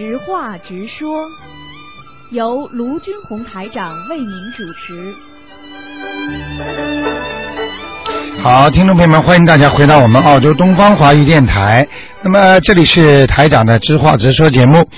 [0.00, 1.28] 直话直说，
[2.30, 5.14] 由卢军红台长为您主持。
[8.42, 11.86] 好，听众朋友们，欢迎大家回到我们澳洲东方华语电台。
[12.22, 14.88] 那么这里是台长的直话直说节目。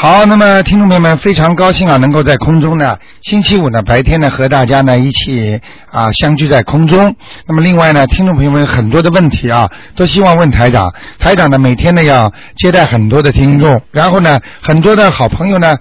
[0.00, 5.60] 好，那么听众朋友们非常高兴啊，能够在空中呢，星期五呢白天呢和大家呢一起
[5.90, 7.16] 啊相聚在空中。
[7.48, 10.94] 那么另外呢，听众朋友们很多的问题啊，都希望问台长。
[11.18, 15.72] 台长呢每天呢要接待很多的听众，然后呢很多的好朋友呢，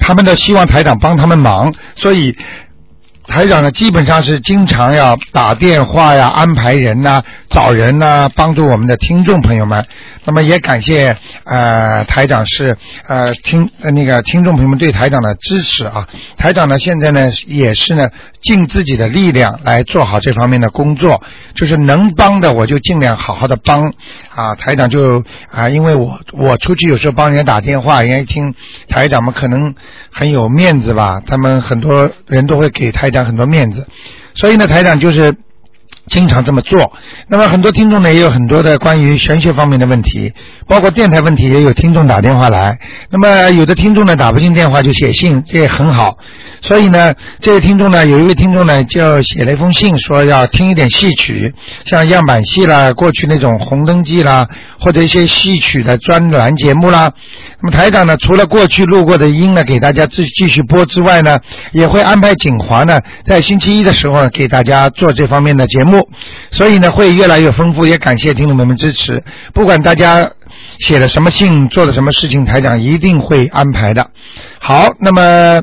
[0.00, 2.36] 他们都希望台长帮他们忙，所以。
[3.28, 9.84] 台长呢，基本上是经常要打电话呀、安排人呐、找人呐，帮助我们的听众朋友们。
[10.26, 12.76] 那么也感谢呃台长是
[13.06, 16.06] 呃听呃那个听众朋友们对台长的支持啊。
[16.36, 18.08] 台长呢现在呢也是呢
[18.42, 21.22] 尽自己的力量来做好这方面的工作，
[21.54, 23.94] 就是能帮的我就尽量好好的帮
[24.34, 24.54] 啊。
[24.56, 28.54] 台长就啊，因为我我出去有时候帮人家打电话，人家一听
[28.88, 29.74] 台长们可能
[30.10, 33.86] 很有面子吧，他们很多人都会给台长很多面子，
[34.34, 35.36] 所以呢台长就是。
[36.08, 36.92] 经常这么做，
[37.28, 40.32] 那么很多听众呢也有很多的关于玄学方面的问题，
[40.68, 42.78] 包括电台问题，也有听众打电话来。
[43.10, 46.16] 那么有的听众呢打不进电话就写信，这也很好。
[46.62, 51.52] 所以呢，这位听众呢，有一位听众呢就写了一封信，说要听一点戏曲，
[51.84, 54.48] 像样板戏啦，过去那种红灯记啦，
[54.80, 57.12] 或者一些戏曲的专栏节目啦。
[57.60, 61.40] 那么台长呢，除了过去录过的音呢给大家继继续播之外呢，
[61.72, 65.95] 也会安排景华呢在星期一的时候呢给大家做这方面的节目。
[66.50, 69.22] 所以呢，会越来越丰富，也感谢听众朋友们支持。
[69.52, 70.30] 不管大家
[70.78, 74.10] 写了什么信，做了什么事情，台长一定会安排的。
[74.58, 75.62] 好，那么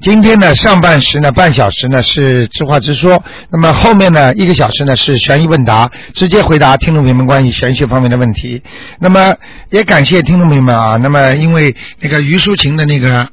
[0.00, 8.62] 今天呢，上半时呢，半小时呢是直话直说，那么后面呢，一个小时呢是悬疑问答，直接回答听众朋友们关于玄学方面的问题。
[9.00, 9.34] 那么
[9.70, 13.28] 也感谢听众朋友们啊，那么因为那个于淑琴的那个。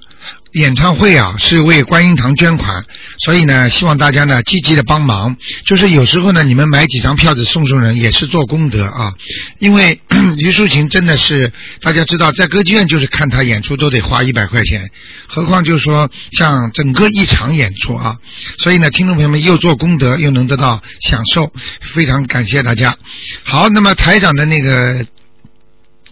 [0.56, 2.86] 演唱会啊，是为观音堂捐款，
[3.20, 5.36] 所以呢，希望大家呢积极的帮忙。
[5.66, 9.12] 就是有时候呢，你们买几张票子送送人，也是做功德啊。
[9.60, 10.00] 因为
[10.40, 11.52] 于淑琴真的是
[11.82, 14.90] 大家知道，在歌剧院就是看她演出都得花一百块钱，
[15.28, 18.16] 何况就是说像整个一场演出啊。
[18.58, 21.52] 所以呢，听众朋友们又做功德，又能得到享受，
[21.82, 22.96] 非常感谢大家。
[23.44, 25.06] 好，那么台长的那个。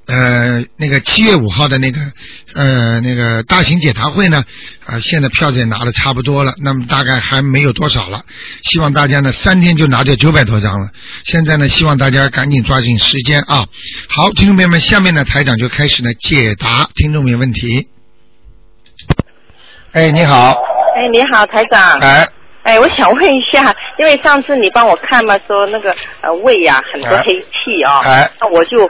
[0.05, 1.99] 呃，那个七月五号的那个
[2.55, 4.43] 呃那个大型解答会呢，
[4.85, 8.23] 啊，现在票子也拿的差不多了，那么大概还没有多少了。
[8.63, 10.89] 希望大家呢三天就拿掉九百多张了。
[11.23, 13.65] 现在呢，希望大家赶紧抓紧时间啊！
[14.09, 17.87] 好，听众朋友们，下面呢台长就开始呢解答听众朋友问题。
[19.93, 20.51] 哎，你好。
[20.95, 21.97] 哎，你好，台长。
[21.99, 22.27] 哎。
[22.63, 28.89] 哎，我想问一下，因为上次你帮我看嘛，说那个呃胃呀很多黑气啊，哎那我就很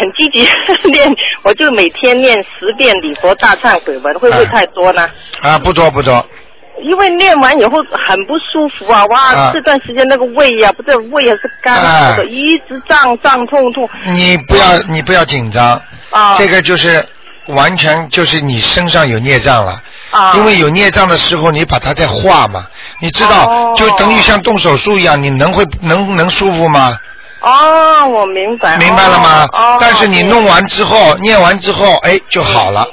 [0.00, 0.46] 很积极
[0.90, 1.14] 练，
[1.44, 5.08] 我就每天练十遍礼佛大忏悔文，会不会太多呢？
[5.42, 6.24] 啊，不多不多。
[6.82, 11.76] 因为练完以后很不舒服啊，哇，这段时间那个胃呀，不是胃还是干
[12.16, 13.88] 的，一直胀胀痛痛。
[14.12, 17.04] 你不要你不要紧张，啊，这个就是
[17.46, 19.78] 完全就是你身上有孽障了。
[20.36, 22.66] 因为有孽障的时候，你把它在化嘛，
[23.00, 26.96] 你知道，就等于像动手术一样，你能会能能舒服吗？
[27.40, 28.76] 哦，我明白。
[28.78, 29.46] 明白了吗？
[29.52, 29.76] 哦。
[29.78, 32.86] 但是你弄完之后，念完之后，哎，就好了。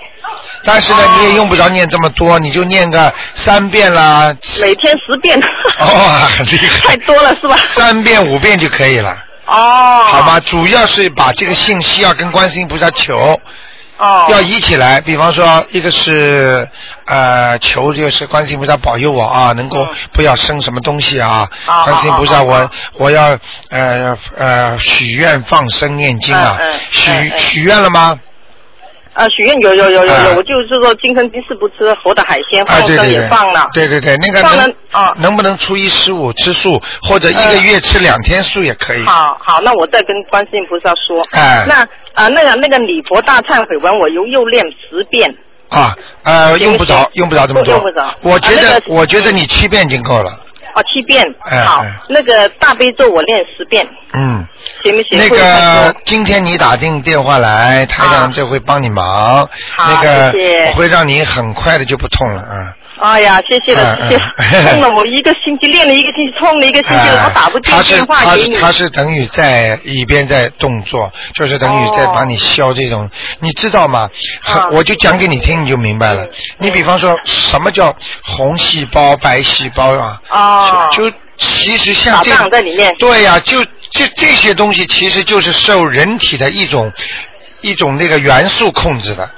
[0.63, 4.33] 但是呢，你也用不着念这么多，你就念个三遍啦。
[4.61, 5.39] 每天十遍。
[5.79, 6.89] 哦，很厉害。
[6.89, 7.55] 太多了是吧？
[7.75, 9.15] 三遍五遍就可以了。
[9.45, 10.03] 哦。
[10.07, 13.39] 好吧，主要是把这个信息要跟观世音菩萨求。
[14.29, 16.67] 要移起来，比方说，一个是
[17.05, 21.47] 呃求，就是观世音菩萨保佑我啊，能够不要生什么东西啊。
[21.65, 23.37] 观世音菩萨，我我要
[23.69, 26.57] 呃呃许愿放生念经啊，
[26.89, 28.17] 许许愿了吗？
[29.13, 33.69] 啊，许愿有有有有有，我就是说今生今世不吃活的海鲜，放生也放了。
[33.73, 39.03] 对对对，那个能啊，能不能初一十五吃素，或者一个月吃两天素也可以。
[39.03, 41.21] 好好，那我再跟观世音菩萨说。
[41.31, 41.65] 哎。
[41.67, 41.81] 那
[42.13, 45.33] 啊，那个那个礼佛大忏悔文，我又又练十遍。
[45.69, 47.73] 啊呃，用不着用不着这么多。
[47.73, 48.13] 用不着。
[48.21, 50.31] 我觉得我觉得你七遍已经够了。
[50.73, 51.35] 哦，七遍，
[51.65, 54.45] 好，那个大悲咒我练十遍，嗯，
[54.83, 55.17] 行不行？
[55.17, 60.33] 那个今天你打进电话来，台长就会帮你忙，那个
[60.67, 62.75] 我会让你很快的就不痛了啊。
[62.99, 64.69] 哎呀，谢谢了，谢谢。
[64.69, 68.55] 痛了我一个星期，练了一个星期，痛了一个星期，我打不进电话给你。
[68.57, 73.09] 他是他是等于在一边在动作，就是等于在帮你消这种，
[73.39, 74.09] 你知道吗？
[74.71, 76.27] 我就讲给你听，你就明白了。
[76.59, 80.21] 你比方说什么叫红细胞、白细胞啊？
[80.29, 80.89] 哦。
[80.91, 82.93] 就其实像这在里面。
[82.99, 86.91] 对呀，就就这些东西，其实就是受人体的一种。
[87.63, 89.29] 一种那个元素控制的。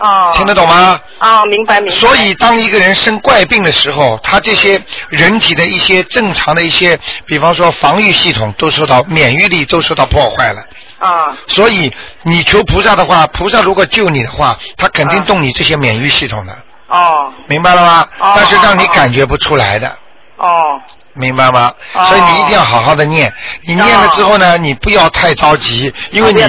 [0.00, 0.32] 哦。
[0.34, 0.98] 听得懂吗？
[1.20, 1.98] 哦，明白明白。
[1.98, 10.62] 所以，当一个人生怪病的时候，他这些人体的一些正常的一些，比方说防御系统都受到免疫力都受到破坏了。
[10.98, 11.36] 啊。
[11.46, 11.92] 所以，
[12.22, 16.58] 你求菩萨的话，菩萨如果救你的话，他肯定动你这些免疫系统的。
[16.88, 17.32] 哦。
[17.46, 18.08] 明白了吗？
[18.18, 18.32] 哦。
[18.34, 19.88] 但是让你感觉不出来的。
[20.36, 20.80] 哦。
[21.20, 21.72] 明白吗？
[22.08, 23.32] 所以你一定要好好的念。
[23.64, 26.42] 你念了之后呢，你不要太着急，因为你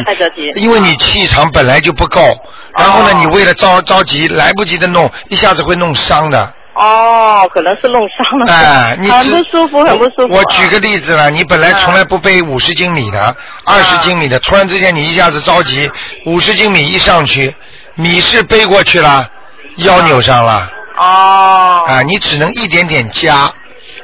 [0.56, 2.22] 因为你气场本来就不够。
[2.76, 6.54] 然后呢，你为了着着急，来不及的弄，一下子会弄伤的。
[6.74, 8.52] 哦，可能是弄伤了。
[8.52, 10.30] 哎，你很不舒服，很不舒服。
[10.30, 13.36] 我举个例子了，你本来从来不背五十斤米的，
[13.66, 15.92] 二十斤米的，突然之间你一下子着急，
[16.26, 17.54] 五十斤米一上去，
[17.96, 19.28] 米是背过去了，
[19.76, 20.72] 腰扭伤了。
[20.98, 21.84] 哦。
[21.88, 23.52] 啊，你只能一点点加。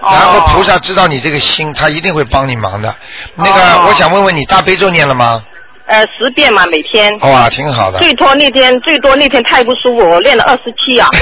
[0.10, 2.96] 然后菩萨知道你这个心，他一定会帮你忙的。
[3.36, 5.44] 那个，我想问问你，大悲咒念了吗？
[5.88, 7.12] 呃，十遍嘛，每天。
[7.20, 7.98] 哇，挺好的。
[8.00, 11.08] 最多那天，最多那天太不舒服，我练了二十七啊。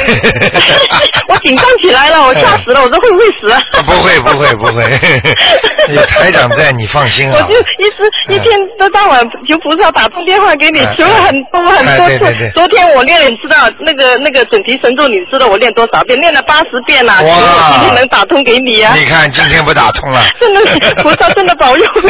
[1.29, 3.47] 我紧张起来了，我吓死了，我说会不会死？
[3.83, 4.83] 不会不会不会，
[5.93, 7.37] 有 台长在，你放心啊。
[7.47, 12.51] 我就一直一天都到晚求菩萨打通电话给你，求了很多很多次。
[12.55, 16.19] 昨天我练了，你知道那个那个准提神咒，你知道我练多少遍？
[16.19, 17.13] 练了八十遍了。
[17.21, 17.77] 哇！
[17.77, 18.95] 今天能打通给你啊？
[18.97, 20.25] 你看今天不打通了。
[20.39, 20.61] 真的，
[21.03, 22.01] 菩萨真的保佑我，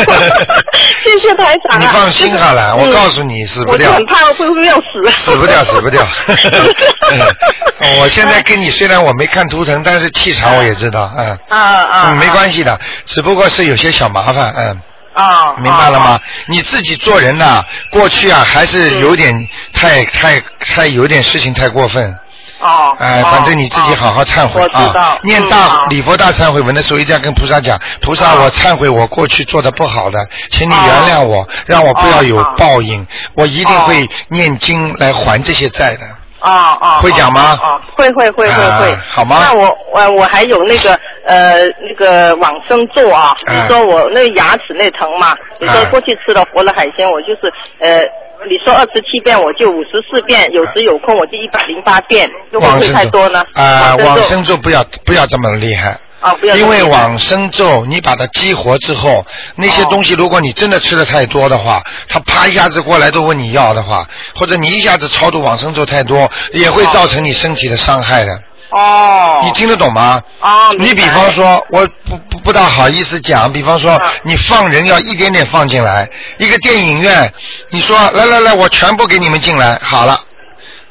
[1.04, 1.82] 谢谢台长。
[1.82, 2.45] 你放心啊。
[2.76, 3.90] 我告诉你，死不掉。
[3.92, 5.12] 我很怕会不会要死。
[5.16, 6.06] 死不掉，死不掉。
[8.00, 11.40] 我现在跟你虽然我没看图腾，但是气场我也知道，嗯。
[11.50, 12.12] 啊啊。
[12.12, 14.82] 没关系的，只不过是有些小麻烦，嗯。
[15.14, 15.54] 啊。
[15.58, 16.20] 明白了吗？
[16.48, 19.34] 你自己做人呐，过去啊还是有点
[19.74, 22.16] 太太太有点事情太过分。
[22.60, 25.18] 哦，哎，反正你自己好好忏悔啊！
[25.24, 36.06] 念大礼佛大忏悔文的时候，一定要跟菩萨讲：菩萨，我忏悔我过去做的不好的，请你原谅我，让我不要有报应，我一定会念经来还这些债的。
[36.40, 37.00] 啊啊！
[37.00, 37.60] 会讲吗？
[37.62, 38.96] 啊，会会会会会。
[39.10, 39.38] 好吗？
[39.42, 45.36] 那我我我还有那个呃那个往生咒啊，你说我那牙齿那疼嘛？
[45.60, 48.02] 你说过去吃了活了海鲜，我就是呃。
[48.48, 53.44] 你说二十七遍，我就五十四遍，有时有空我就一百零八遍，会不会太多呢？
[53.54, 55.98] 啊，往生咒不要不要这么厉害。
[56.20, 56.56] 啊，不要。
[56.56, 59.26] 因为往生咒，你把它激活之后，
[59.56, 64.06] 那些东西如果你真的吃的太多的话，他啪一下子过来都问你要的话，
[64.36, 68.38] 或者你一下子超度往生咒太多，也会造成你身体的伤害的。
[68.70, 70.22] 哦，你听得懂吗？
[70.42, 77.32] 哦，你比方说，我不不不大好意思讲，比方说，你放人要一点点放进来，一个电影院，
[77.70, 80.20] 你说来来来，我全部给你们进来，好了，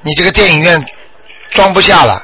[0.03, 0.83] 你这个电影院
[1.51, 2.23] 装不下了，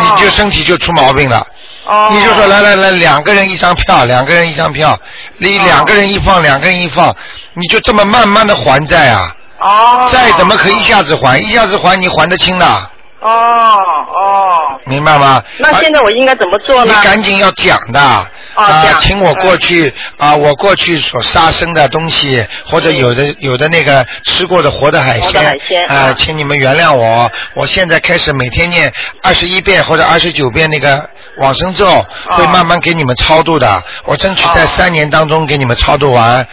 [0.00, 1.46] 你就身体就出毛病了，
[1.86, 2.08] 哦。
[2.10, 4.98] 你就说来来来，两个人一张票，两个人一张票，
[5.38, 7.14] 你两个人一放，两个人一放，
[7.54, 10.08] 你就这么慢慢的还债啊，哦。
[10.12, 11.38] 债怎么可以一下子还？
[11.38, 12.90] 一下子还你还得清的。
[13.22, 13.78] 哦
[14.14, 15.42] 哦，明白吗？
[15.58, 16.92] 那现在我应该怎么做呢？
[16.92, 25.56] 你赶紧要讲的啊，请我过去啊，我过去所杀生的东西，或者有的有的那个吃过的活的海鲜
[25.88, 27.30] 啊，请你们原谅我。
[27.54, 28.92] 我现在开始每天念
[29.22, 31.08] 二十一遍或者二十九遍那个
[31.38, 33.82] 往生咒，会慢慢给你们超度的。
[34.04, 36.44] 我争取在三年当中给你们超度完。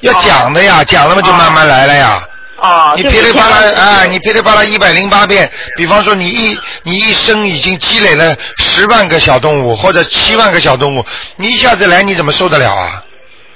[0.00, 2.22] 要讲的呀，讲了嘛就慢慢来了呀。
[2.60, 11.04] 啊，你噼里啪啦啊，你噼里啪啦一百零八遍，比方说你一你一生已经积累了十万个小动物或者七万个小动物，
[11.36, 13.02] 你一下子来你怎么受得了啊？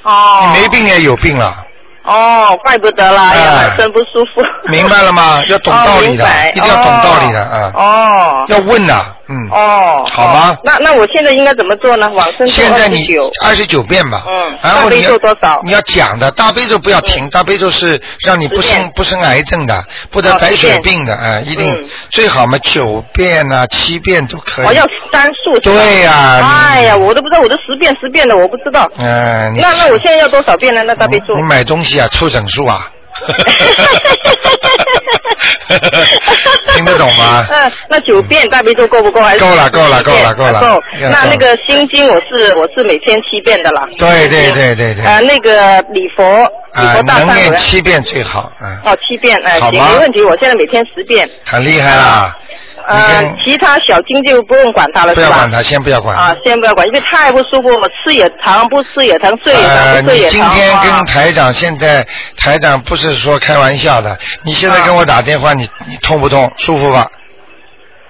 [0.04, 1.64] 哦，你没病也有病了。
[2.04, 4.40] 哦，怪不得啦，呀，真不舒服。
[4.70, 5.42] 明白了吗？
[5.48, 7.72] 要懂道理的，一定要懂道理的啊。
[7.74, 8.44] 哦。
[8.48, 9.16] 要问的。
[9.32, 10.56] 嗯哦，好吗？
[10.64, 12.08] 那那我现在应该怎么做呢？
[12.10, 13.06] 往生现在你
[13.42, 14.22] 二十九遍吧。
[14.26, 14.58] 嗯。
[14.62, 15.60] 大悲咒多少？
[15.64, 21.40] 你要讲的大悲咒不要停，大悲咒是让你不生不生癌症的，不得白血病的啊！
[21.44, 24.66] 一定最好嘛九遍呐七遍都可以。
[24.66, 25.60] 我要单数。
[25.60, 26.40] 对呀。
[26.42, 28.90] 哎呀，我都不知道，我都十遍十遍的，我不知道。
[28.98, 29.52] 嗯。
[29.56, 30.82] 那那我现在要多少遍呢？
[30.82, 31.34] 那大悲咒。
[31.36, 32.90] 你买东西啊，凑整数啊。
[36.74, 37.46] 听得懂吗？
[37.50, 39.20] 嗯， 那九遍大悲咒够不够？
[39.20, 40.60] 还是够了，够了，够了，够了。
[40.60, 40.78] 够。
[41.00, 43.86] 那那个心经我是我是每天七遍的啦。
[43.98, 45.04] 对对对对对。
[45.04, 46.24] 呃，那个礼佛
[46.74, 48.50] 礼佛大能念七遍最好。
[48.60, 48.78] 嗯。
[48.92, 50.22] 哦，七遍哎，行，没问题。
[50.24, 51.28] 我现在每天十遍。
[51.44, 52.36] 很厉害啦。
[52.86, 55.14] 呃，其他小经就不用管它了？
[55.14, 56.16] 不要管它，先不要管。
[56.16, 60.38] 啊，先不要管，因为太不舒服，我吃也疼，不吃也疼，睡也疼，睡也疼。
[60.38, 66.50] 今天跟台长现在台长不是说开玩笑的，你现在跟我打电话，你你痛不痛？
[66.58, 67.06] 舒服吧？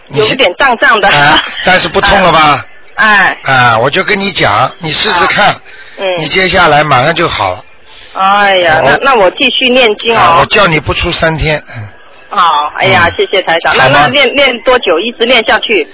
[0.08, 1.08] 有一点胀胀的。
[1.08, 2.64] 啊，但是不痛了吧？
[2.96, 3.36] 哎。
[3.44, 5.54] 啊，我就跟你讲，你试试看。
[5.98, 6.06] 嗯。
[6.18, 7.64] 你接下来马上就好了。
[8.14, 10.36] 哎呀，那那我继续念经啊。
[10.40, 11.62] 我叫你不出三天。
[12.34, 13.76] 好，哎呀，谢谢台长。
[13.76, 14.98] 那那练练多久？
[14.98, 15.86] 一直练下去。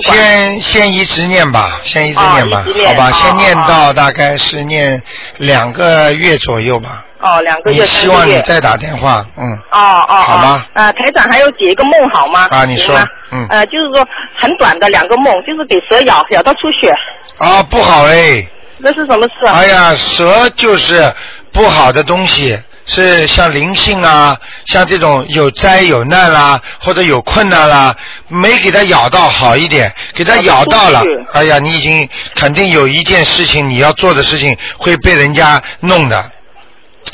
[0.00, 5.02] 先先一直念吧，先一直念吧，好吧，先念到大概是念
[5.38, 7.04] 两个月左右吧。
[7.20, 7.86] 哦，两个月。
[7.86, 9.58] 希望你再打电话，嗯。
[9.72, 10.14] 哦哦。
[10.22, 10.64] 好吗？
[10.74, 12.46] 啊，台长还有解一个梦好吗？
[12.50, 12.94] 啊，你说。
[13.32, 13.46] 嗯。
[13.48, 14.06] 呃，就是说
[14.38, 16.92] 很短的两个梦，就是给蛇咬，咬到出血。
[17.38, 18.46] 啊，不好哎。
[18.76, 19.54] 那是什么事啊？
[19.54, 21.12] 哎呀，蛇就是
[21.50, 22.56] 不好的东西。
[22.88, 27.94] 是像灵性啊，像这种有灾有难啦，或者有困难啦，
[28.28, 31.02] 没给它咬到好一点，给它咬到了，
[31.34, 36.32] 哎呀，你已经肯定有一件事情你要做的事情会被人家弄的，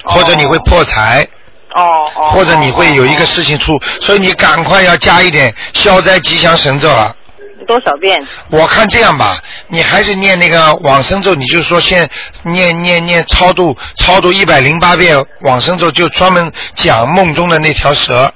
[0.04, 1.26] 或者你会破财，
[1.75, 7.14] 哦哦，或者你会有一个事情出，所以你赶快要加一点消灾吉祥神咒了。
[7.64, 8.21] 多少遍？
[8.50, 12.09] 我看这样吧，你还是念那个往生咒，你就说先
[12.44, 18.33] 念念念超度超度一百零八遍往生咒，就专门讲梦中的那条蛇。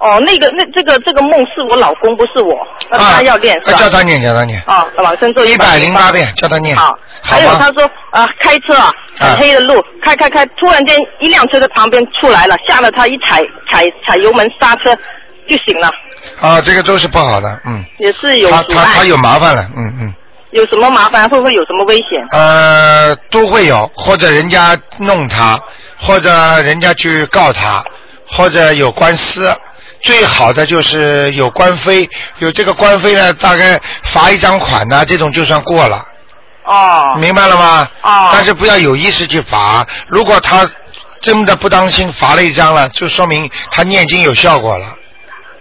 [0.00, 2.54] 哦，那个那这个这个梦是我老公，不是我，
[2.92, 3.78] 他要念是吧？
[3.78, 4.62] 叫他念，叫他念。
[4.68, 6.76] 哦，往生咒一百零八遍，叫他念。
[6.76, 14.96] 好，还有他说啊，开车啊，很黑的路，开开开，突然间一辆车在旁边出来了，吓得他一踩踩踩油门刹车
[15.48, 15.90] 就醒了。
[16.40, 17.84] 啊，这个都是不好的，嗯。
[17.98, 20.14] 也是有他他他有麻烦了，嗯嗯。
[20.50, 21.28] 有什么麻烦？
[21.28, 22.26] 会不会有什么危险？
[22.30, 25.60] 呃，都会有，或者人家弄他，
[25.98, 27.84] 或者人家去告他，
[28.26, 29.54] 或者有官司。
[30.00, 32.08] 最好的就是有官非，
[32.38, 36.02] 有这个官非呢，大概罚一张款呢，这种就算过了。
[36.64, 37.16] 哦。
[37.18, 37.88] 明白了吗？
[38.02, 38.30] 哦。
[38.32, 40.70] 但是不要有意识去罚，如果他
[41.20, 44.86] 真的不当心罚了一张了，就说明他念经有效果了。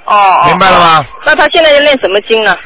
[0.07, 1.05] 哦，明白了吗？
[1.25, 2.57] 那他现在要念什么经呢？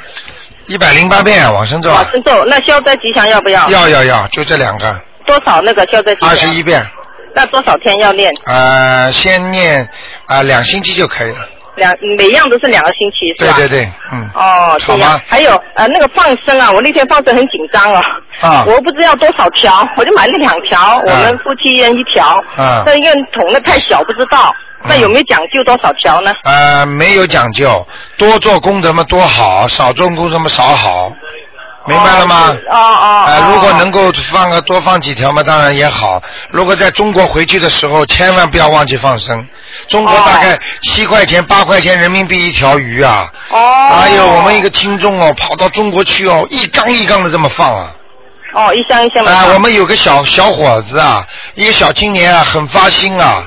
[0.67, 1.89] 一百零八遍往生咒。
[1.89, 3.67] 往生咒，那消灾吉祥要不要？
[3.69, 5.01] 要要要，就这两个。
[5.25, 6.29] 多少那个消灾吉祥？
[6.29, 6.85] 二十一遍。
[7.33, 8.31] 那多少天要念？
[8.45, 9.89] 呃，先念
[10.27, 11.47] 啊两星期就可以了。
[11.75, 13.57] 两每样都是两个星期是吧？
[13.57, 14.29] 对对对，嗯。
[14.35, 15.19] 哦，好吗？
[15.27, 18.01] 还有呃那个放生啊，我那天放生很紧张哦。
[18.41, 18.65] 啊。
[18.67, 22.27] 我不知道多少条，我就买了两条，我们夫妻一人一条。
[22.55, 22.83] 啊。
[22.85, 24.53] 但因为桶的太小，不知道。
[24.83, 26.33] 那有没有讲究多少条呢？
[26.43, 31.11] 呃，没有讲究，多做功德嘛多好，少做功德嘛少好，
[31.85, 32.49] 明白了吗？
[32.69, 33.23] 哦哦。
[33.27, 36.21] 呃，如果能够放个多放几条嘛，当然也好。
[36.49, 39.47] 如果在中国回去的时候，千万不要忘记放生。
[39.87, 43.31] 中国大概七块钱八块钱人民币一条鱼啊。
[43.51, 43.87] 哦。
[44.01, 47.91] 哎呦我们一个听众哦，跑到中国去哦，一缸一缸的这么放啊。
[48.53, 49.31] 哦，一箱一箱的。
[49.31, 53.43] 啊，我们有个小小伙子啊，一个小青年啊，很发心啊。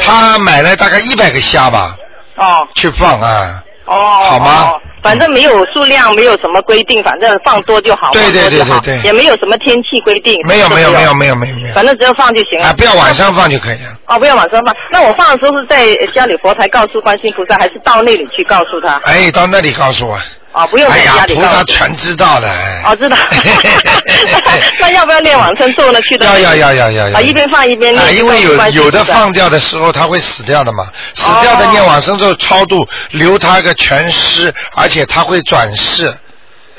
[0.00, 1.96] 他买了大概一百个虾吧，
[2.36, 4.72] 哦，去放啊，哦，好吗？
[5.02, 13.98] 反正没有数量，没有什么规定，反正放多就好，对对对对对，也没有什么天气规定，没有没有没有没有没有没有，反正只要放就行了，啊，不要晚上放就可以了。
[14.06, 19.00] 哦，不要晚上放，那我放的时候是在家里佛台告诉观世菩萨，还是到那里去告诉他？
[19.02, 20.16] 哎，到那里告诉我。
[20.52, 21.34] 哦，不用在家里。
[21.34, 22.48] 菩萨全知道的。
[22.84, 23.16] 哦，知道。
[24.78, 26.00] 那要不要念往生咒呢？
[26.02, 26.26] 去的。
[26.26, 27.18] 要要要要要要。
[27.18, 28.04] 啊，一边放一边念。
[28.04, 30.86] 啊，因为有有的放掉的时候，他会死掉的嘛。
[31.14, 36.14] 死掉的念往生咒超度，留他个全尸，而且他会转世。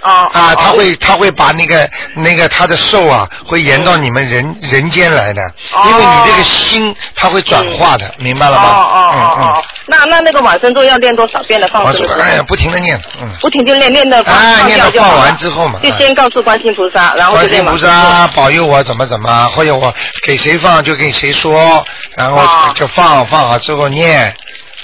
[0.03, 0.53] 啊啊！
[0.55, 5.41] 他会他会把那个那个他的寿啊，会延到你们人人间来的，
[5.87, 8.63] 因为你这个心他会转化的，明白了吗？
[8.63, 9.63] 哦哦哦哦。
[9.85, 12.07] 那那那个往生咒要念多少遍的放生？
[12.19, 13.29] 哎呀，不停的念，嗯。
[13.41, 15.79] 不停的念，念的放念到放完之后嘛。
[15.81, 21.85] 就先告诉观世菩萨，然后观世菩萨保佑我怎么怎么，或者我给谁放就给谁说，
[22.15, 24.33] 然后就放放好之后念，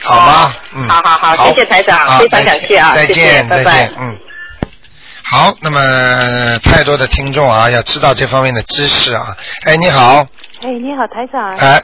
[0.03, 0.53] 好吗？
[0.73, 0.89] 嗯。
[0.89, 4.17] 好好好，谢谢台长，非常感谢啊，再见再见，嗯。
[5.31, 9.37] 好，那么太多的听众啊，要知道这方面的知识啊。
[9.63, 10.25] 哎，你好。
[10.63, 11.55] 哎，你好，台长。
[11.55, 11.81] 哎。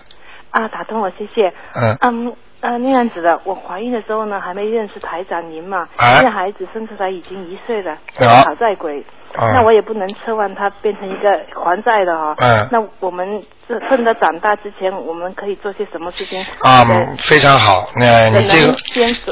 [0.49, 1.53] 啊，打通了，谢谢。
[1.75, 1.97] 嗯。
[2.01, 2.33] 嗯，
[2.65, 5.87] 呃，那样子的，我怀孕的时候呢，还没认识台长您嘛。
[5.97, 6.15] 哎。
[6.15, 7.95] 现在孩子生出来已经一岁了，
[8.43, 9.05] 好在鬼。
[9.37, 12.35] 那我也不能奢望他变成一个还债的哈。
[12.37, 12.67] 嗯。
[12.71, 13.43] 那我们。
[13.89, 16.39] 趁他长大之前，我们可以做些什么事情？
[16.59, 16.85] 啊，
[17.17, 17.89] 非常好。
[17.95, 18.77] 那你这个，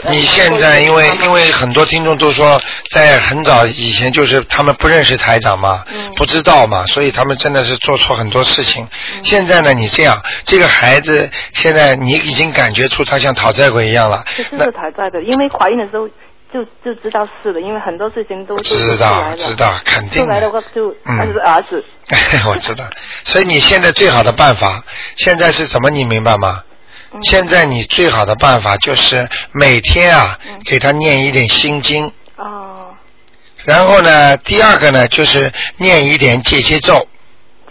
[0.10, 5.84] 你现在因为因为很多听众都说，在很早以前就是他们不认识台长嘛，
[6.16, 8.88] 不知道嘛，所以他们真的是做错很多事情。
[9.22, 14.24] 现在呢，你这样，这个孩子现在你已经感觉出他像讨债鬼一样了。
[14.36, 16.10] 是是讨债的，因为怀孕的时候。
[16.54, 20.24] 就就知道是的，因为很多事情都是知道知道肯定。
[20.24, 21.84] 出来的话就他是儿子。
[22.48, 22.86] 我知道，
[23.24, 24.84] 所以你现在最好的办法，
[25.16, 26.64] 现在是怎么你明白吗？
[27.24, 32.12] 现在你最好的办法就是每天啊，给他念一点心经。
[32.38, 32.94] 哦。
[33.66, 37.08] 然后呢，第二个呢，就是念一点解结咒。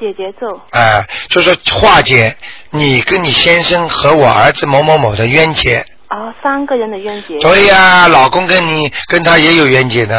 [0.00, 0.60] 解节奏。
[0.70, 2.36] 哎，就是化解
[2.70, 5.84] 你跟你先生和我儿子某某某的冤结。
[6.12, 7.38] 啊，三个人的冤结。
[7.38, 10.14] 对呀，老公跟你跟他也有冤结的。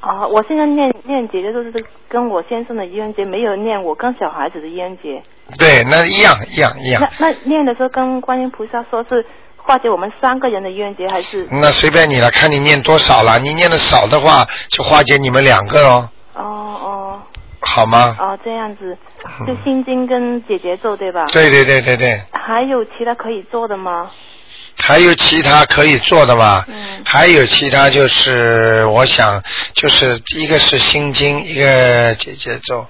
[0.00, 1.72] 啊，我现在念念姐姐都是
[2.08, 5.22] 跟我先生的冤结，没有念我跟小孩子的冤结。
[5.58, 7.02] 对，那一样一样一样。
[7.18, 9.24] 那那念的时候跟观音菩萨说是
[9.56, 11.48] 化解我们三个人的冤结，还是？
[11.50, 13.38] 那随便你了，看你念多少了。
[13.38, 16.08] 你念的少的话，就化解你们两个哦。
[16.34, 17.22] 哦哦。
[17.62, 18.12] 好吗？
[18.18, 18.96] 哦，这样子，
[19.46, 21.24] 就心经跟姐姐咒对吧？
[21.32, 22.20] 对对对对对。
[22.32, 24.10] 还有其他可以做的吗？
[24.82, 26.64] 还有其他可以做的吗？
[26.68, 27.02] 嗯。
[27.04, 29.42] 还有其他就是，我想
[29.74, 32.86] 就是一个是心经，一个解节奏，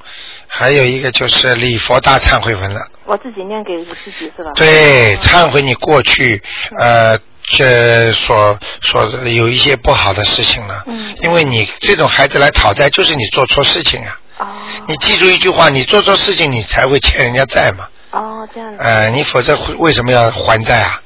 [0.46, 2.80] 还有一个就是礼佛大忏悔文了。
[3.06, 4.52] 我自己念给自己是吧？
[4.54, 6.42] 对，忏悔你过去
[6.76, 10.84] 呃这所所有一些不好的事情了。
[10.86, 11.14] 嗯。
[11.22, 14.18] 因为你这种孩子来讨债，就是你做错事情啊。
[14.38, 14.46] 哦。
[14.86, 17.86] 你记住一句话，你做错事情，你才会欠人家债嘛。
[18.12, 18.78] 哦，这样子。
[18.80, 21.00] 呃，你否则为什么要还债啊？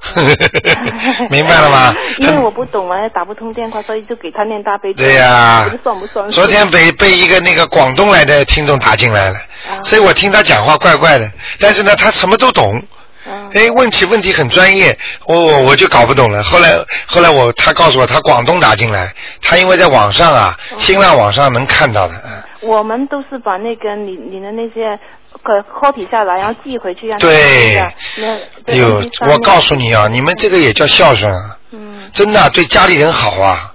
[1.30, 1.94] 明白了吗？
[2.18, 5.04] 因为我不懂啊，打不通电话，所以就给他念大悲咒。
[5.04, 5.66] 对呀。
[5.82, 6.28] 算不算？
[6.30, 9.36] 昨天被被一个那个广东来的听众打进来了，
[9.84, 11.30] 所以我听他讲话怪怪的。
[11.58, 12.82] 但是呢，他什么都懂。
[13.52, 16.42] 哎，问起问题很专业，我我我就搞不懂了。
[16.42, 16.72] 后来
[17.06, 22.14] 后来我他告诉我，他广东打进来，他因为在网上啊，新浪网上能看到的。
[22.62, 24.98] 我们都是把那个你你的那些。
[25.44, 27.78] 可 copy 下来，然后寄回去让对，
[28.66, 29.00] 哎呦，
[29.30, 33.72] 我告诉你啊，你们这个也叫孝顺啊，嗯，真的对家里人好啊，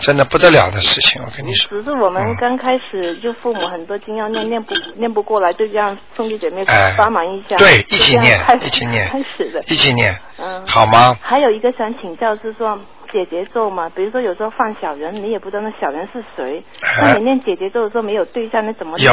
[0.00, 1.70] 真的不得了的事情，我跟你说。
[1.70, 6.64] 只是我们刚开始就父母很多经要念念不念不过来，就这样兄弟姐妹
[6.98, 11.16] 帮忙一下，对，一起念，一起念， 开始的，一起念，嗯，好吗？
[11.22, 12.76] 还有一个想请教是说。
[13.12, 16.64] 解节奏嘛，比如说有时候放小人，你也不知道那小人是谁。
[17.02, 18.98] 那你念解节奏的时候没有对象，你怎么？
[18.98, 19.12] 有，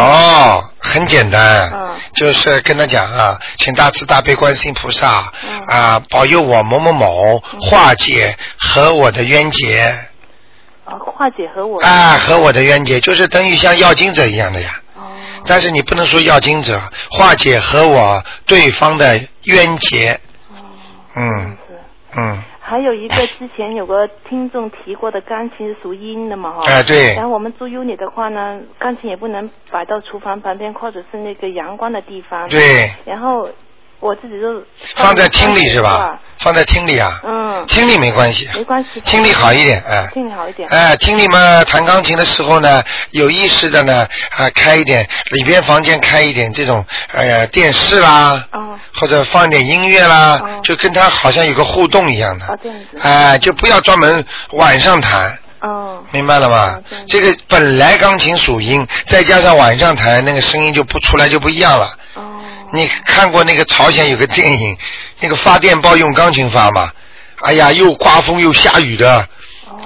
[0.79, 5.31] 很简单，嗯，就是跟他讲啊，请大慈大悲观世音菩萨
[5.67, 9.81] 啊，保佑我某某某化解和我的冤结。
[10.85, 11.81] 啊，化解和我。
[11.81, 14.79] 啊，和我的冤结，就是等于像要经者一样的呀。
[14.95, 15.01] 哦。
[15.45, 16.79] 但是你不能说要经者，
[17.11, 20.19] 化解和我对方的冤结。
[20.49, 20.55] 哦。
[21.15, 21.57] 嗯。
[22.15, 22.43] 嗯。
[22.69, 27.15] 还有一个 之前有个听众提过的钢琴是属阴的嘛哈，哎对。
[27.15, 32.49] 然后我们住 UNI 的话呢，钢琴也不能摆到厨房旁边或者是那个阳光的地方。
[32.49, 32.91] 对。
[33.05, 33.49] 然后。
[33.99, 34.63] 我自己就
[34.95, 36.19] 放在厅里是吧？
[36.39, 37.19] 放在厅里啊。
[37.23, 37.65] 嗯。
[37.67, 38.47] 厅里没关系。
[38.53, 39.01] 没关系。
[39.01, 40.07] 厅里好一点，哎。
[40.13, 40.69] 厅里好一点。
[40.69, 44.07] 哎，厅里嘛，弹钢琴的时候呢，有意识的呢，
[44.37, 48.47] 啊，开一点里边房间开一点这种，哎呀，电视啦。
[48.51, 48.77] 哦。
[48.93, 52.45] 或者放点音乐啦，就跟他好像有个互动一样的。
[52.45, 52.99] 啊，这样子。
[53.01, 55.39] 哎，就不要专门晚上弹。
[55.61, 56.03] 哦。
[56.11, 56.79] 明白了吗？
[57.07, 61.91] 这个本来钢琴属阴，再加上晚上弹，那个声音就不出来，就不一样了。
[62.67, 62.71] 哦。
[62.73, 64.77] 你看过那个朝鲜有个电影，
[65.19, 66.91] 那个发电报用钢琴发吗？
[67.41, 69.27] 哎呀，又刮风又下雨的。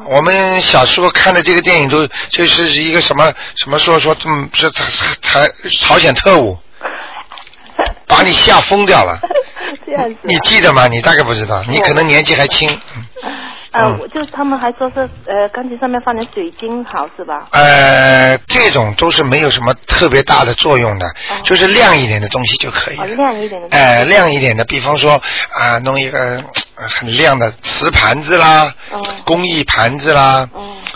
[0.06, 4.70] 我们小时候看的这个电影都这是一个什么什么说说嗯是
[5.22, 5.50] 台
[5.82, 6.58] 朝鲜特务，
[8.08, 9.20] 把你吓疯掉了。
[9.86, 10.18] 这样子。
[10.24, 10.88] 你记得吗？
[10.88, 12.70] 你大概不知道，你可能年纪还轻。
[13.72, 17.48] 呃，就他们还说是呃，钢琴上面放点水晶好是吧？
[17.52, 21.06] 呃，这种都是没有什么特别大的作用的，
[21.44, 22.98] 就是亮一点的东西就可以。
[22.98, 23.68] 哦，亮一点的。
[23.78, 25.14] 哎，亮一点的，比方说
[25.54, 26.44] 啊，弄一个
[26.88, 28.74] 很亮的瓷盘子啦，
[29.26, 30.48] 工艺盘子啦，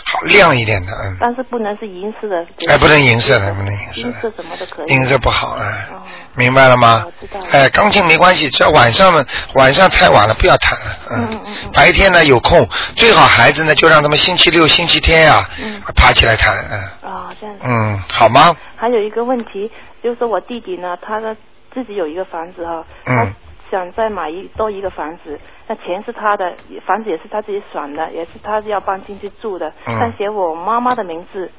[0.04, 1.16] 好亮一点的，嗯。
[1.20, 2.46] 但是不能是银色的。
[2.68, 4.00] 哎，不能银色的，不能银色。
[4.00, 4.92] 银色什么都可以。
[4.92, 5.86] 银色不好哎。
[6.34, 7.06] 明白了吗？
[7.20, 7.40] 知道。
[7.52, 11.28] 哎，钢琴没关系，只要晚上呢，晚上太晚了不要弹了，嗯。
[11.30, 12.68] 嗯嗯白天呢有空。
[12.94, 15.44] 最好孩子呢，就让他们星期六、星期天呀，
[15.94, 17.10] 爬起来弹，嗯。
[17.10, 17.62] 啊，这样子。
[17.64, 18.54] 嗯，好吗？
[18.76, 19.70] 还有一个问题，
[20.02, 21.34] 就是我弟弟呢，他的
[21.72, 23.26] 自己有一个房子哈，他
[23.70, 26.54] 想再买一多一个房子，那钱是他的，
[26.86, 31.50] 房子也是他自己选的，也是他要搬进去住的，但写我妈妈的名字。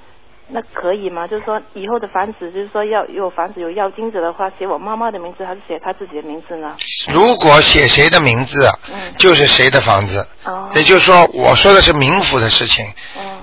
[0.49, 1.27] 那可以吗？
[1.27, 6.73] 就是说以后的房子，就是说要有房子有要金子的话，写我妈妈的名字还是写他自己的名字呢？
[7.11, 10.25] 如果写谁的名字，嗯，就是谁的房子。
[10.45, 10.69] 哦。
[10.73, 12.85] 也就是说，我说的是民府的事情，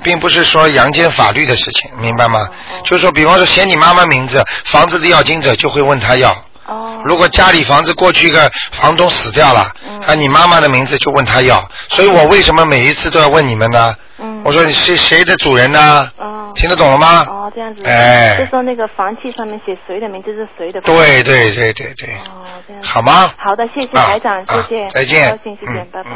[0.02, 2.38] 并不是说阳间法律的事情，明白吗？
[2.40, 2.80] 哦。
[2.84, 6.34] 就是说，比方说写你妈妈名字，房子的要金者就会问他要。
[6.66, 7.02] 哦。
[7.04, 11.62] 如果家里房子过去一个房东死掉了，嗯，啊，你妈妈的名字就问他要。
[11.88, 13.94] 所以我为什么每一次都要问你们呢？
[14.18, 14.42] 嗯。
[14.44, 16.10] 我说你是谁的主人呢？
[16.54, 17.26] 听得懂了吗？
[17.28, 17.82] 哦，这样子。
[17.84, 20.80] 哎，就说那个房契上面写谁的名字是谁的。
[20.82, 22.08] 对对对对对。
[22.26, 22.82] 哦，这样。
[22.82, 23.32] 好吗？
[23.36, 24.88] 好的，谢谢台长，谢谢。
[24.90, 25.30] 再见。
[25.32, 26.10] 高兴，谢谢，拜拜。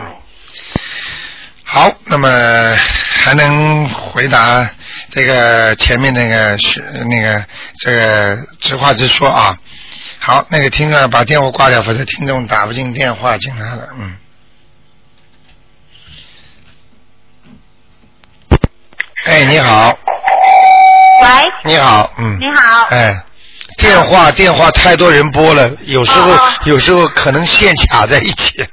[1.64, 2.28] 好，那么。
[3.20, 4.66] 还能回答
[5.10, 7.44] 这个前面那个是那个
[7.80, 9.54] 这个直话直说啊。
[10.20, 13.88] 好，那个听众把电话挂掉，否则听众打不进电话进来了。
[13.96, 14.16] 嗯。
[19.24, 19.98] 哎，你好。
[21.22, 21.28] 喂。
[21.64, 22.38] 你好，嗯。
[22.38, 22.84] 你好。
[22.90, 23.24] 哎。
[23.78, 28.62] 电话电话太多人拨了，有时候有时候可能线卡在一起。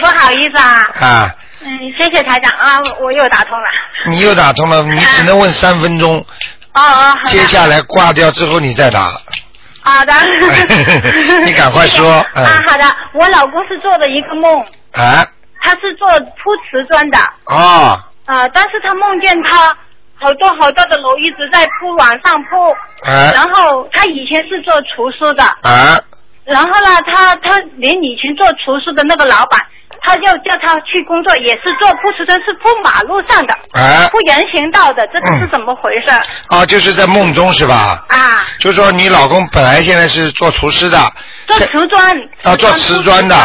[0.00, 1.06] 不好意思啊。
[1.06, 1.34] 啊。
[1.60, 3.68] 嗯，谢谢台长啊，我又打通了。
[4.08, 6.18] 你又打通了，你只能问三分钟。
[6.72, 7.16] 哦哦。
[7.26, 9.20] 接下来挂掉之后你再打。
[9.82, 10.12] 好的。
[11.44, 12.10] 你赶快说。
[12.34, 14.60] 啊，好的，我老公是做的一个梦。
[14.92, 15.26] 啊。
[15.62, 17.18] 他是做铺瓷砖的。
[17.44, 18.06] 啊。
[18.26, 19.76] 啊，但是他梦见他。
[20.22, 22.70] 好多好多的楼一直在铺，往上铺。
[23.10, 23.32] 啊。
[23.34, 25.42] 然后他以前是做厨师的。
[25.62, 25.98] 啊。
[26.44, 29.58] 然后呢，他他连以前做厨师的那个老板，
[30.02, 33.54] 他就叫他去工作，也是做铺瓷砖，是铺马路上的。
[33.72, 34.08] 啊。
[34.10, 36.10] 铺人行道的，这个是怎么回事？
[36.48, 38.04] 啊，就是在梦中是吧？
[38.08, 38.46] 啊。
[38.58, 40.98] 就说你老公本来现在是做厨师的。
[41.46, 42.20] 做瓷砖。
[42.42, 43.36] 啊，做瓷砖的。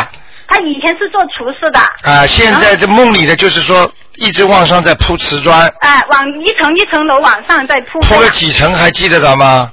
[0.48, 1.80] 他以前是做厨师的。
[2.10, 3.91] 啊，现在这梦里的就是说。
[4.18, 5.68] 一直往上在铺瓷砖。
[5.82, 8.00] 哎，往一层一层楼往上在铺。
[8.00, 9.70] 铺了几层还记得着吗？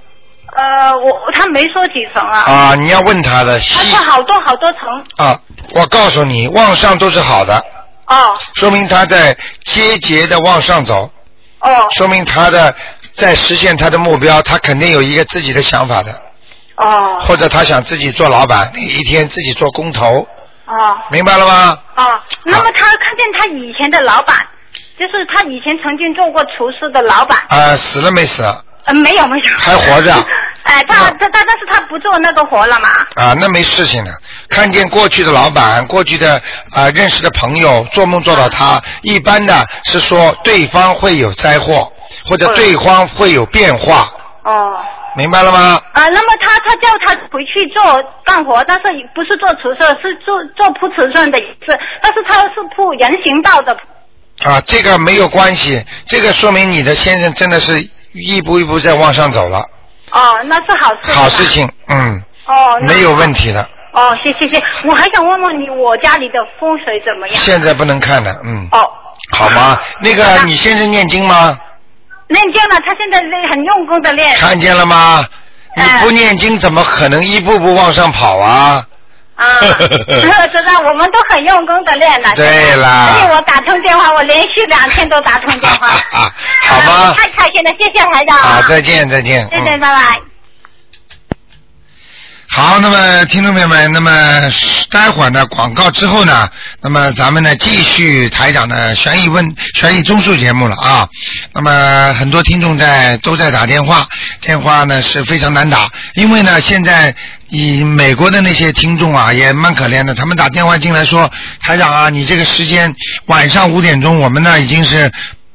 [0.56, 2.40] 呃，我他没说几层啊。
[2.40, 3.56] 啊，你要问他的。
[3.60, 5.00] 他说好多好多层。
[5.16, 5.38] 啊，
[5.70, 7.56] 我告诉你，往上都是好的。
[8.06, 8.34] 哦。
[8.54, 11.10] 说明他在节节的往上走。
[11.60, 11.70] 哦。
[11.90, 12.74] 说明他的
[13.14, 16.12] 在实现他的目标，他肯定有一个自己的想法的。
[16.76, 17.18] 哦。
[17.20, 20.26] 或者他想自己做老板，哪一天自己做工头。
[20.64, 21.76] 哦，明白了吗？
[21.96, 22.04] 哦，
[22.44, 24.36] 那么他看见他以前的老板，
[24.98, 27.38] 就是他以前曾经做过厨师的老板。
[27.48, 28.42] 啊，死了没死？
[28.84, 29.56] 呃，没有没有。
[29.58, 30.12] 还活着。
[30.72, 32.88] 哎，他他他，但是他不做那个活了嘛？
[33.16, 34.10] 啊，那没事情的。
[34.48, 41.92] 看见过去的老板，过去的啊认识的朋友，做梦做到他，一般的是说对方会有灾祸，
[42.26, 44.10] 或者对方会有变化。
[44.44, 44.80] 哦。
[45.14, 45.78] 明白了吗？
[45.92, 47.82] 啊，那么他他叫他回去做
[48.24, 53.76] 干活，但是不是做厨师，是做做铺瓷砖的意思，但是他是铺人行道的。
[54.42, 59.62] 啊，这个没有关系，这个说明你的先生真的是一步一步在往上走了。
[60.12, 61.12] 哦，那是好事。
[61.12, 62.22] 好事情，嗯。
[62.46, 62.78] 哦。
[62.80, 63.66] 没有问题的。
[63.92, 67.36] 哦，谢谢谢，我还想问问你，我家里的风水怎么样？
[67.36, 68.68] 现在不能看的，嗯。
[68.72, 68.78] 哦。
[69.36, 69.78] 好吗？
[70.00, 71.56] 那个，你先生念经吗？
[72.28, 73.20] 念经了，他现在
[73.50, 74.34] 很用功的练。
[74.36, 75.24] 看见了吗？
[75.76, 78.84] 你不念经怎么可能一步步往上跑啊？
[79.42, 82.30] 啊，知道，我们都很用功的练了。
[82.34, 83.08] 对啦。
[83.12, 85.88] 所以我打通电话，我连续两天都打通电话。
[86.12, 86.32] 啊
[86.68, 87.14] 好吗？
[87.16, 88.38] 太开心了，谢谢台长。
[88.38, 89.48] 好，再见，再见。
[89.50, 89.98] 再见，拜拜。
[92.54, 94.10] 好，那么听众朋友们，那么
[94.90, 96.46] 待会儿呢广告之后呢，
[96.82, 99.42] 那么咱们呢继续台长的悬疑问
[99.74, 101.08] 悬疑综述节目了啊。
[101.54, 104.06] 那么很多听众在都在打电话，
[104.42, 107.14] 电话呢是非常难打，因为呢现在
[107.52, 112.94] 以美国的那些听众啊也蛮可怜的，他们打电话进来说台长啊，你这个时间
[113.26, 115.12] 晚上五点钟，我们那已经是。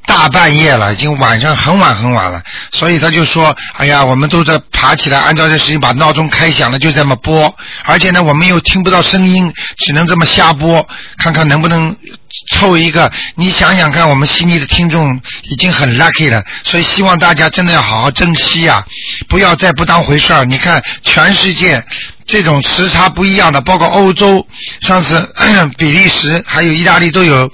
[0.08, 2.41] 大半夜了，已经晚上很晚很晚了，
[2.72, 7.54] 所以他就说：“哎呀，我们都在爬起来，按照这时间把闹钟开响了，就这么播。
[7.84, 11.93] 而且呢，我们又听不到声音，只能这么瞎播，看看能不能
[12.54, 13.12] 凑一个。
[13.36, 18.86] 你想想看，我们悉尼的听众已经很 lucky 了，所以希望大家真的要好好珍惜啊，
[19.28, 20.46] 不要再不当回事儿。
[20.46, 21.84] 你看，全世界
[22.26, 24.48] 这种时差不一样的，包括欧洲，
[24.80, 25.30] 上次
[25.78, 27.52] 比利时还有意大利都有。”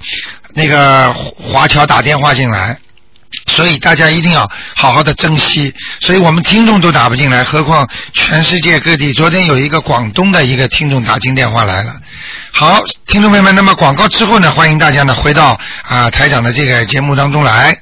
[0.54, 2.78] 那个华侨打电话进来，
[3.46, 5.74] 所以大家一定要好好的珍惜。
[6.00, 9.12] 所以我们听众都打不进来，何况全世界各地。
[9.12, 11.96] 昨天有一个广东的一个听众打进电话来了。
[12.52, 17.76] 好，听众朋友们，那么广告之后呢，欢迎大家呢回到啊台长的这个节目当中来。